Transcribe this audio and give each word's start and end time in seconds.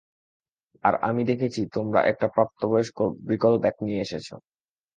আর 0.83 0.93
আমি 1.01 1.21
দেখছি 1.29 1.61
তোমরা 1.75 1.99
একটা 2.11 2.27
প্রাপ্তবয়স্ক 2.35 2.97
ব্রিকলব্যাক 3.27 3.75
নিয়ে 3.85 4.03
এসেছো। 4.05 4.35